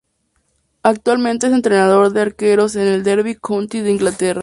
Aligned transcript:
Actualmente 0.81 1.45
es 1.45 1.53
entrenador 1.53 2.11
de 2.11 2.21
arqueros 2.21 2.75
en 2.75 2.87
el 2.87 3.03
Derby 3.03 3.35
County 3.39 3.81
de 3.81 3.91
Inglaterra. 3.91 4.39